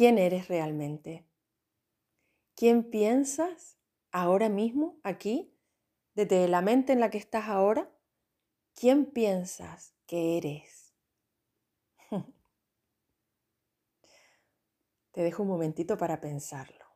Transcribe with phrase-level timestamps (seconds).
[0.00, 1.28] quién eres realmente.
[2.54, 3.76] ¿Quién piensas
[4.12, 5.54] ahora mismo, aquí,
[6.14, 7.92] desde la mente en la que estás ahora?
[8.74, 10.94] ¿Quién piensas que eres?
[15.12, 16.86] Te dejo un momentito para pensarlo.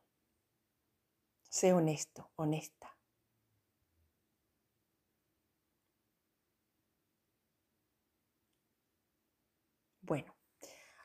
[1.47, 2.97] Sé honesto, honesta.
[10.01, 10.34] Bueno,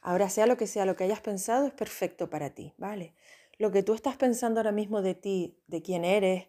[0.01, 3.15] ahora sea lo que sea lo que hayas pensado es perfecto para ti, ¿vale?
[3.59, 6.49] Lo que tú estás pensando ahora mismo de ti, de quién eres,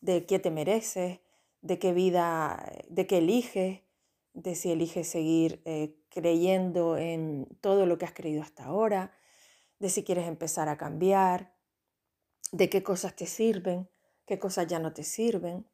[0.00, 1.20] de qué te mereces,
[1.60, 3.82] de qué vida, de qué eliges,
[4.32, 9.12] de si eliges seguir eh, creyendo en todo lo que has creído hasta ahora,
[9.78, 11.54] de si quieres empezar a cambiar,
[12.52, 13.88] de qué cosas te sirven,
[14.26, 15.66] qué cosas ya no te sirven.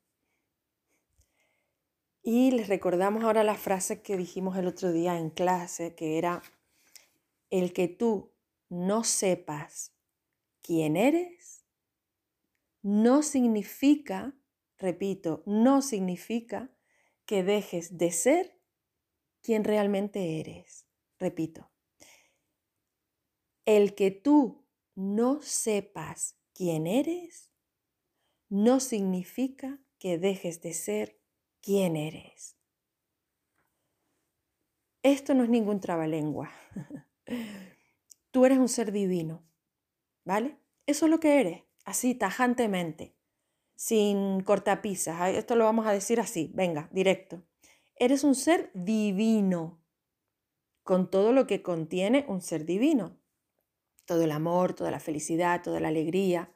[2.23, 6.43] Y les recordamos ahora la frase que dijimos el otro día en clase, que era,
[7.55, 8.35] el que tú
[8.69, 9.95] no sepas
[10.61, 11.65] quién eres,
[12.83, 14.35] no significa,
[14.77, 16.77] repito, no significa
[17.27, 18.61] que dejes de ser
[19.41, 20.89] quien realmente eres.
[21.21, 21.71] Repito,
[23.67, 27.53] el que tú no sepas quién eres,
[28.49, 31.21] no significa que dejes de ser
[31.61, 32.57] quién eres.
[35.05, 36.51] Esto no es ningún trabalengua.
[38.31, 39.47] Tú eres un ser divino,
[40.25, 40.59] ¿vale?
[40.87, 43.17] Eso es lo que eres, así, tajantemente,
[43.77, 45.35] sin cortapisas.
[45.35, 47.43] Esto lo vamos a decir así, venga, directo.
[47.97, 49.85] Eres un ser divino,
[50.83, 53.19] con todo lo que contiene un ser divino.
[54.05, 56.55] Todo el amor, toda la felicidad, toda la alegría.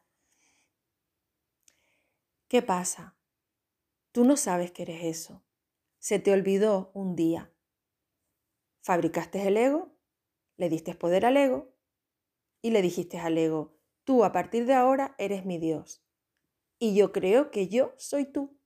[2.46, 3.16] ¿Qué pasa?
[4.12, 5.42] Tú no sabes que eres eso.
[5.98, 7.52] Se te olvidó un día.
[8.82, 9.97] Fabricaste el ego,
[10.58, 11.74] le diste poder al ego
[12.60, 16.04] y le dijiste al ego, tú a partir de ahora eres mi Dios.
[16.78, 18.58] Y yo creo que yo soy tú.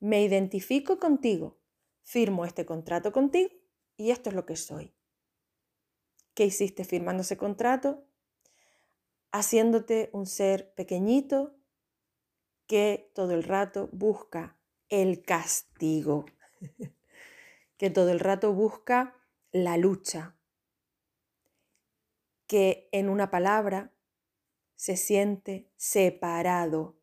[0.00, 1.58] Me identifico contigo,
[2.02, 3.50] firmo este contrato contigo
[3.96, 4.94] y esto es lo que soy.
[6.34, 8.04] ¿Qué hiciste firmando ese contrato?
[9.32, 11.56] Haciéndote un ser pequeñito
[12.66, 16.26] que todo el rato busca el castigo,
[17.76, 19.16] que todo el rato busca
[19.50, 20.37] la lucha,
[22.48, 23.94] que en una palabra
[24.74, 26.98] se siente separado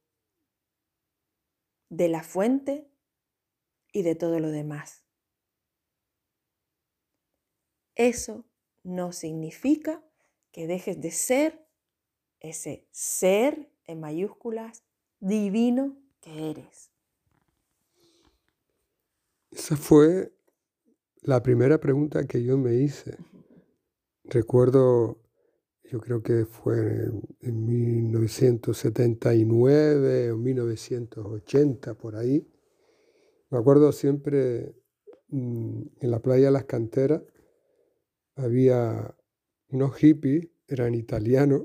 [1.90, 2.92] de la fuente
[3.94, 5.06] y de todo lo demás.
[7.96, 8.46] Eso
[8.84, 10.04] no significa
[10.52, 11.66] que dejes de ser
[12.40, 14.84] ese ser en mayúsculas
[15.20, 16.92] divino que eres.
[19.52, 20.34] Esa fue
[21.22, 23.18] la primera pregunta que yo me hice.
[24.24, 25.25] Recuerdo,
[25.92, 27.10] yo creo que fue
[27.42, 32.48] en, 1979 o 1980, por ahí.
[33.50, 34.74] Me acuerdo siempre
[35.28, 37.22] mm, en la playa las canteras
[38.36, 39.16] había
[39.70, 41.64] unos hippies, eran italianos.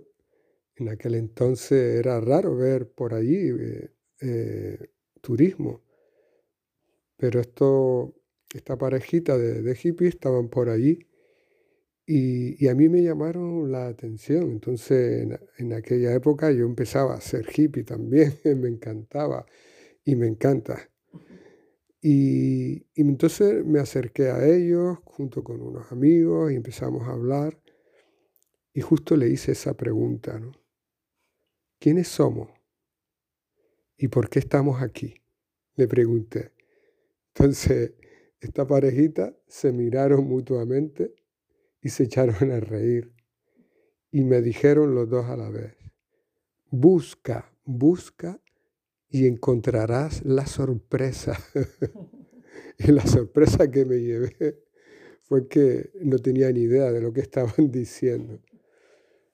[0.77, 4.79] En aquel entonces era raro ver por allí eh, eh,
[5.21, 5.83] turismo.
[7.17, 8.15] Pero esto,
[8.55, 11.10] esta parejita de, de hippies estaban por allí
[12.13, 14.51] y, a mí me llamaron la atención.
[14.51, 15.29] Entonces,
[15.59, 19.47] en, aquella época yo empezaba a ser hippie también, me encantaba
[20.05, 20.91] y me encanta.
[22.03, 27.61] Y, y, entonces me acerqué a ellos junto con unos amigos y empezamos a hablar.
[28.73, 30.51] Y justo le hice esa pregunta, ¿no?
[31.79, 32.51] ¿Quiénes somos?
[33.97, 35.15] ¿Y por qué estamos aquí?
[35.77, 36.55] Le pregunté.
[37.35, 37.93] Entonces,
[38.41, 41.20] esta parejita se miraron mutuamente
[41.83, 43.13] y se echaron a reír.
[44.11, 45.77] Y me dijeron los dos a la vez,
[46.71, 48.41] busca, busca
[49.09, 51.39] y encontrarás la sorpresa.
[52.79, 54.65] y la sorpresa que me llevé
[55.23, 58.41] fue que no tenía ni idea de lo que estaban diciendo.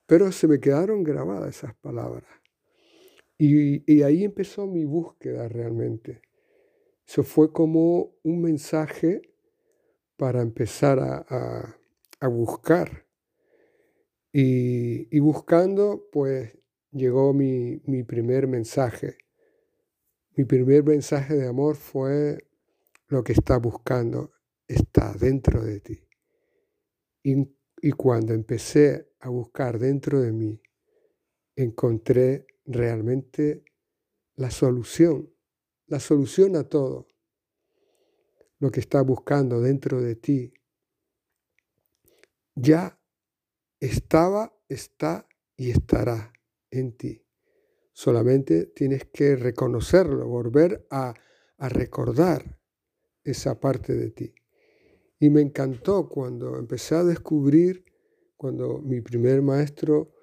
[0.05, 2.29] Pero se me quedaron grabadas esas palabras.
[3.37, 6.21] Y, y ahí empezó mi búsqueda realmente.
[7.07, 9.21] Eso fue como un mensaje
[10.17, 11.77] para empezar a,
[12.25, 13.05] buscar.
[14.33, 16.57] Y, buscando, pues
[16.89, 17.77] llegó mi,
[18.07, 19.19] primer mensaje.
[20.35, 22.49] Mi primer mensaje de amor fue
[23.07, 24.31] lo que está buscando
[24.67, 26.07] está dentro de ti.
[27.21, 30.59] Y, y, cuando empecé a buscar dentro de mí,
[31.55, 33.63] encontré realmente
[34.35, 35.31] la solución
[35.87, 37.07] la solución a todo.
[38.59, 40.53] Lo que está buscando dentro de ti
[42.57, 42.99] ya
[43.79, 46.33] estaba está y estará
[46.71, 47.23] en ti.
[47.93, 51.13] Solamente tienes que reconocerlo, volver a,
[51.59, 52.59] recordar
[53.23, 54.33] esa parte de ti.
[55.19, 57.83] Y me encantó cuando empecé a descubrir,
[58.35, 60.13] cuando mi primer maestro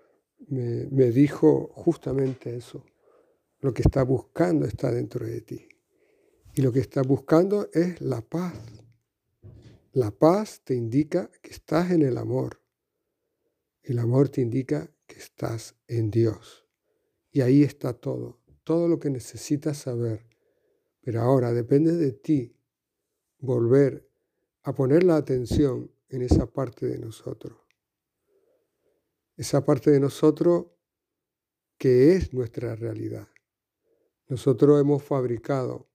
[0.46, 2.84] me, me dijo justamente eso.
[3.58, 5.68] Lo que está buscando está dentro de ti.
[6.54, 8.83] Y lo que está buscando es la paz.
[9.94, 12.60] La paz te indica que estás en el amor.
[13.80, 16.66] El amor te indica que estás en Dios.
[17.30, 20.26] Y ahí está todo, todo lo que necesitas saber.
[21.00, 22.58] Pero ahora depende de ti
[23.38, 24.10] volver
[24.64, 27.56] a poner la atención en esa parte de nosotros.
[29.36, 30.66] Esa parte de nosotros
[31.78, 33.28] que es nuestra realidad.
[34.26, 35.88] Nosotros hemos fabricado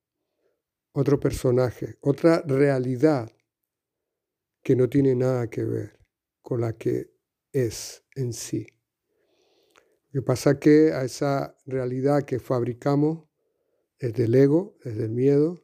[0.93, 3.29] otro personaje, otra realidad
[4.69, 5.97] que no tiene nada que ver
[6.43, 7.09] con la que
[7.51, 8.67] es en sí.
[10.11, 13.27] Lo que pasa que a esa realidad que fabricamos
[13.99, 15.59] desde el ego, desde el miedo,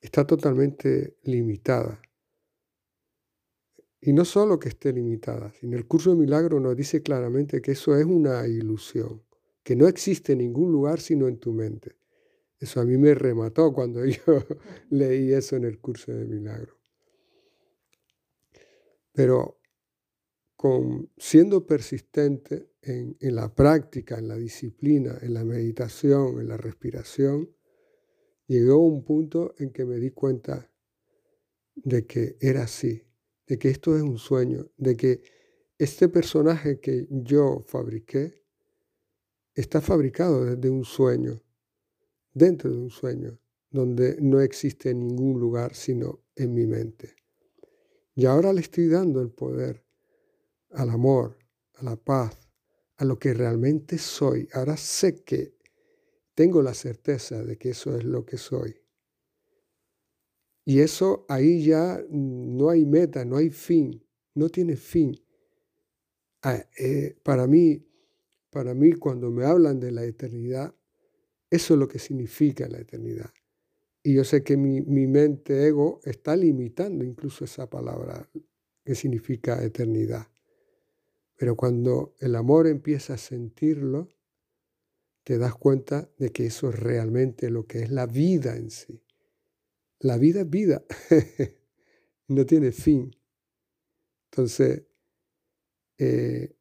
[0.00, 2.00] está totalmente limitada.
[4.00, 7.72] Y no solo que esté limitada, sino el curso de milagro nos dice claramente que
[7.72, 9.24] eso es una ilusión,
[9.64, 11.96] que no existe en ningún lugar sino en tu mente.
[12.60, 14.46] Eso a mí me remató cuando yo
[14.88, 16.81] leí eso en el curso de milagro.
[19.12, 19.58] Pero
[21.18, 27.50] siendo persistente en, en la práctica, en la disciplina, en la meditación, en la respiración,
[28.46, 30.70] llegó un punto en que me di cuenta
[31.74, 33.02] de que era así,
[33.46, 35.22] de que esto es un sueño, de que
[35.78, 38.44] este personaje que yo fabriqué
[39.54, 41.42] está fabricado desde un sueño,
[42.32, 43.38] dentro de un sueño,
[43.70, 47.16] donde no existe ningún lugar sino en mi mente.
[48.14, 49.84] Y ahora le estoy dando el poder
[50.70, 51.38] al amor,
[51.74, 52.38] a la paz,
[52.96, 54.48] a lo que realmente soy.
[54.52, 55.56] Ahora sé que
[56.34, 58.76] tengo la certeza de que eso es lo que soy.
[60.64, 64.04] Y eso ahí ya no hay meta, no hay fin,
[64.34, 65.18] no tiene fin.
[66.42, 67.84] Ah, eh, para mí,
[68.50, 70.74] para mí cuando me hablan de la eternidad,
[71.50, 73.30] eso es lo que significa la eternidad.
[74.02, 78.28] Y yo sé que mi, mi mente ego está limitando incluso esa palabra
[78.84, 80.26] que significa eternidad.
[81.36, 84.08] Pero cuando el amor empieza a sentirlo,
[85.24, 89.02] te das cuenta de que eso es realmente lo que es la vida en sí.
[90.00, 90.84] La vida es vida,
[92.28, 93.14] no tiene fin.
[94.30, 94.82] Entonces,
[95.98, 96.56] eh,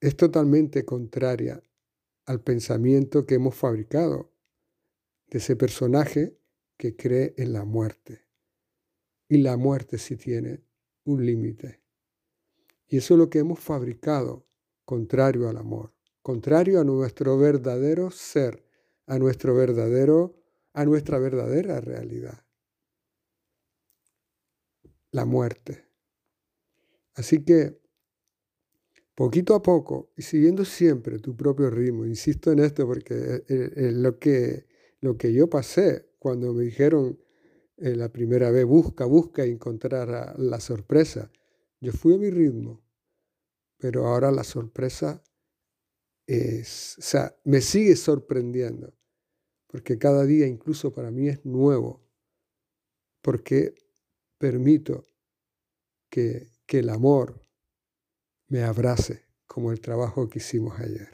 [0.00, 1.60] es totalmente contraria
[2.26, 4.32] al pensamiento que hemos fabricado
[5.30, 6.36] de ese personaje
[6.76, 8.26] que cree en la muerte.
[9.28, 10.64] Y la muerte sí tiene
[11.04, 11.80] un límite.
[12.88, 14.46] Y eso es lo que hemos fabricado,
[14.84, 18.64] contrario al amor, contrario a nuestro verdadero ser,
[19.06, 20.36] a nuestro verdadero,
[20.72, 22.44] a nuestra verdadera realidad.
[25.12, 25.84] La muerte.
[27.14, 27.78] Así que,
[29.14, 34.18] poquito a poco, y siguiendo siempre tu propio ritmo, insisto en esto porque es lo
[34.18, 34.69] que,
[35.00, 37.18] lo que yo pasé cuando me dijeron
[37.78, 41.30] eh, la primera vez, busca, busca encontrar la sorpresa.
[41.80, 42.82] Yo fui a mi ritmo,
[43.78, 45.22] pero ahora la sorpresa
[46.26, 48.94] es, o sea, me sigue sorprendiendo,
[49.66, 52.06] porque cada día incluso para mí es nuevo,
[53.22, 53.74] porque
[54.38, 55.06] permito
[56.10, 57.40] que, que el amor
[58.48, 61.10] me abrace como el trabajo que hicimos ayer.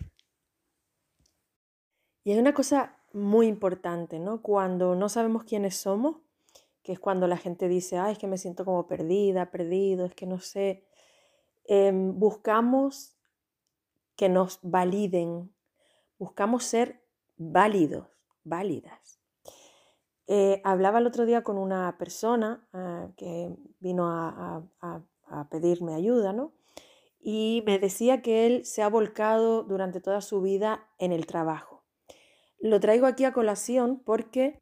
[2.25, 4.43] Y hay una cosa muy importante, ¿no?
[4.43, 6.17] Cuando no sabemos quiénes somos,
[6.83, 10.15] que es cuando la gente dice, ay, es que me siento como perdida, perdido, es
[10.15, 10.85] que no sé.
[11.65, 13.17] Em, buscamos
[14.15, 15.53] que nos validen,
[16.19, 17.03] buscamos ser
[17.37, 18.07] válidos,
[18.45, 19.21] válidas.
[20.29, 26.33] Eh, hablaba el otro día con una persona ah, que vino a, a, pedirme ayuda,
[26.33, 26.53] ¿no?
[27.21, 31.76] Y me decía que él se ha volcado durante toda su vida en el trabajo.
[32.59, 34.61] Lo traigo aquí a colación porque,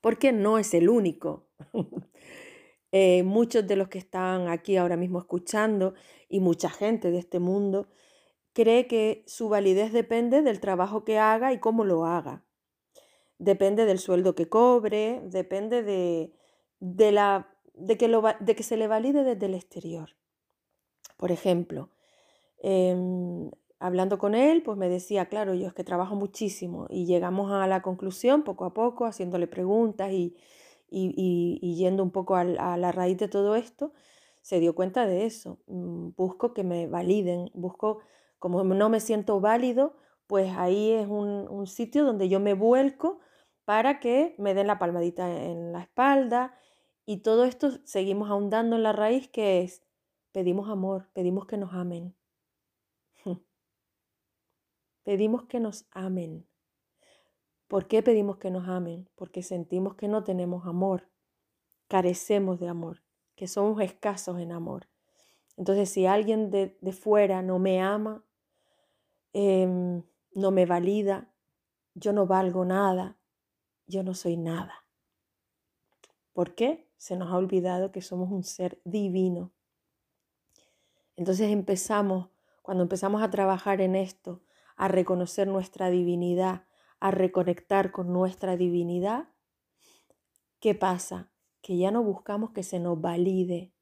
[0.00, 1.48] porque no es el único.
[2.92, 5.94] Eh, muchos de los que están aquí ahora mismo escuchando
[6.28, 7.86] y mucha gente de este mundo
[8.52, 12.44] cree que su validez depende del trabajo que haga y cómo lo haga.
[13.38, 18.88] Depende del sueldo que cobre, depende de, la, de, que, lo, de que se le
[18.88, 20.16] valide desde el exterior.
[21.16, 21.90] Por ejemplo,
[22.58, 27.50] em, hablando con él, pues me decía, claro, yo es que trabajo muchísimo y llegamos
[27.50, 30.36] a la conclusión poco a poco, haciéndole preguntas y,
[30.90, 33.92] y, yendo un poco a, la raíz de todo esto,
[34.42, 35.58] se dio cuenta de eso.
[35.66, 38.00] Mm, busco que me validen, busco,
[38.38, 39.96] como no me siento válido,
[40.26, 43.20] pues ahí es un, sitio donde yo me vuelco
[43.64, 46.54] para que me den la palmadita en la espalda
[47.06, 49.82] y todo esto seguimos ahondando en la raíz que es,
[50.32, 52.19] pedimos amor, pedimos que nos amen.
[55.10, 56.46] Pedimos que nos amen.
[57.66, 59.08] ¿Por qué pedimos que nos amen?
[59.16, 61.08] Porque sentimos que no tenemos amor,
[61.88, 63.02] carecemos de amor,
[63.34, 64.86] que somos escasos en amor.
[65.56, 68.24] Entonces, si alguien de, fuera no me ama,
[69.32, 71.34] em, no me valida,
[71.94, 73.18] yo no valgo nada,
[73.88, 74.86] yo no soy nada.
[76.32, 76.88] ¿Por qué?
[76.98, 79.50] Se nos ha olvidado que somos un ser divino.
[81.16, 82.28] Entonces empezamos,
[82.62, 84.40] cuando empezamos a trabajar en esto,
[84.80, 86.64] a reconocer nuestra divinidad,
[87.00, 89.28] a reconectar con nuestra divinidad,
[90.58, 91.30] ¿qué pasa?
[91.60, 93.74] Que ya no buscamos que se nos valide,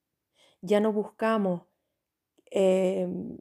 [0.60, 1.62] ya no buscamos
[2.46, 3.38] em,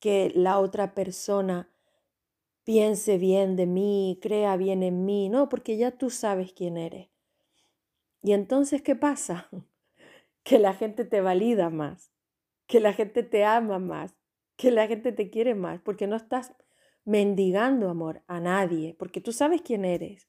[0.00, 1.70] que la otra persona
[2.64, 7.08] piense bien de mí, crea bien en mí, no, porque ya tú sabes quién eres.
[8.22, 9.48] Y entonces, ¿qué pasa?
[10.42, 12.10] Que la gente te valida más,
[12.66, 14.14] que la gente te ama más,
[14.56, 16.54] que la gente te quiere más, porque no estás
[17.08, 20.28] mendigando amor a nadie, porque tú sabes quién eres.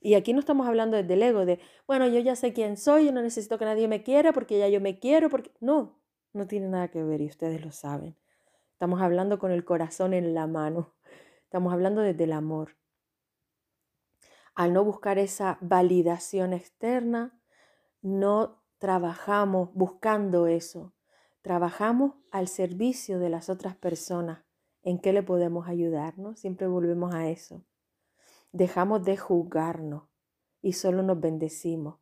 [0.00, 3.04] Y aquí no estamos hablando desde el ego, de, bueno, yo ya sé quién soy,
[3.04, 6.00] yo no necesito que nadie me quiera porque ya yo me quiero, porque no,
[6.32, 8.16] no tiene nada que ver y ustedes lo saben.
[8.72, 10.94] Estamos hablando con el corazón en la mano.
[11.44, 12.78] Estamos hablando desde el amor.
[14.54, 17.38] Al no buscar esa validación externa,
[18.00, 20.94] no trabajamos buscando eso.
[21.42, 24.45] Trabajamos al servicio de las otras personas.
[24.86, 26.38] ¿En qué le podemos ayudarnos?
[26.38, 27.64] Siempre volvemos a eso.
[28.52, 30.04] Dejamos de juzgarnos
[30.62, 31.98] y solo nos bendecimos.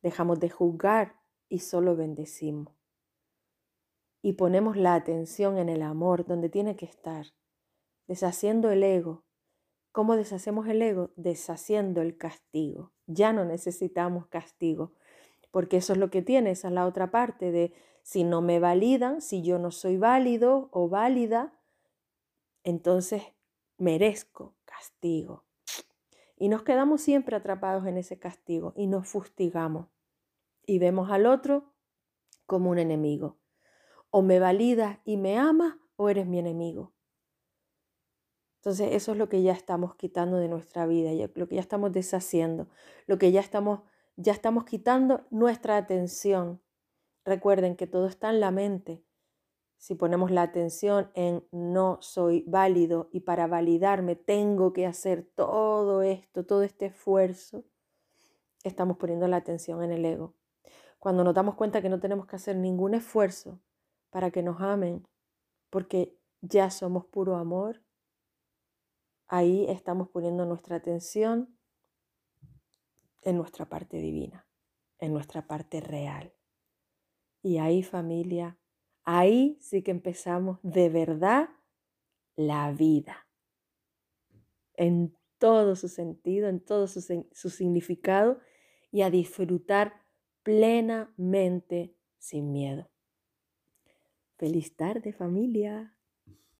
[0.00, 2.74] Dejamos de juzgar y solo bendecimos.
[4.22, 7.26] Y ponemos la atención en el amor donde tiene que estar
[8.06, 9.26] deshaciendo el ego.
[9.92, 11.10] ¿Cómo deshacemos el ego?
[11.16, 12.94] Deshaciendo el castigo.
[13.06, 14.94] Ya no necesitamos castigo,
[15.50, 18.60] porque eso es lo que tiene, esa es la otra parte de si no me
[18.60, 21.52] validan, si yo no soy válido o válida,
[22.64, 23.22] entonces
[23.78, 25.44] merezco castigo.
[26.36, 29.86] Y nos quedamos siempre atrapados en ese castigo y nos fustigamos
[30.66, 31.72] y vemos al otro
[32.46, 33.38] como un enemigo.
[34.10, 36.92] O me validas y me amas o eres mi enemigo.
[38.56, 41.92] Entonces eso es lo que ya estamos quitando de nuestra vida, lo que ya estamos
[41.92, 42.68] deshaciendo,
[43.06, 43.80] lo que ya estamos,
[44.16, 46.62] ya estamos quitando nuestra atención.
[47.26, 49.04] Recuerden que todo está en la mente.
[49.78, 56.02] Si ponemos la atención en no soy válido y para validarme tengo que hacer todo
[56.02, 57.64] esto, todo este esfuerzo,
[58.62, 60.34] estamos poniendo la atención en el ego.
[60.98, 63.60] Cuando nos damos cuenta que no tenemos que hacer ningún esfuerzo
[64.10, 65.06] para que nos amen,
[65.68, 67.82] porque ya somos puro amor,
[69.26, 71.58] ahí estamos poniendo nuestra atención
[73.22, 74.46] en nuestra parte divina,
[74.98, 76.32] en nuestra parte real.
[77.42, 78.58] Y ahí familia,
[79.04, 81.50] ahí sí que empezamos de verdad
[82.36, 83.26] la vida,
[84.74, 87.00] en todo su sentido, en todo su,
[87.32, 88.40] su significado
[88.90, 90.04] y a disfrutar
[90.42, 92.90] plenamente sin miedo.
[94.36, 95.96] Feliz tarde familia.